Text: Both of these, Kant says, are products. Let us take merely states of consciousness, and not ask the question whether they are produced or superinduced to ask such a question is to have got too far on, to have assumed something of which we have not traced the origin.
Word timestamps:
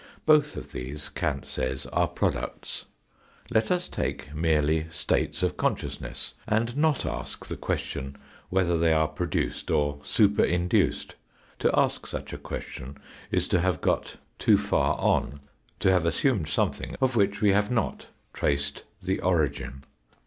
Both 0.25 0.57
of 0.57 0.71
these, 0.71 1.09
Kant 1.09 1.45
says, 1.45 1.85
are 1.93 2.07
products. 2.07 2.85
Let 3.51 3.69
us 3.69 3.87
take 3.87 4.33
merely 4.33 4.89
states 4.89 5.43
of 5.43 5.57
consciousness, 5.57 6.33
and 6.47 6.75
not 6.75 7.05
ask 7.05 7.45
the 7.45 7.55
question 7.55 8.15
whether 8.49 8.79
they 8.79 8.93
are 8.93 9.07
produced 9.07 9.69
or 9.69 9.99
superinduced 10.01 11.13
to 11.59 11.79
ask 11.79 12.07
such 12.07 12.33
a 12.33 12.39
question 12.39 12.97
is 13.29 13.47
to 13.49 13.59
have 13.61 13.79
got 13.79 14.15
too 14.39 14.57
far 14.57 14.97
on, 14.97 15.39
to 15.81 15.91
have 15.91 16.07
assumed 16.07 16.47
something 16.49 16.95
of 16.99 17.15
which 17.15 17.39
we 17.39 17.51
have 17.51 17.69
not 17.69 18.07
traced 18.33 18.85
the 19.03 19.19
origin. 19.19 19.83